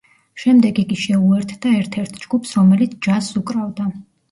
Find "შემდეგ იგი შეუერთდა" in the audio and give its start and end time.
0.43-1.75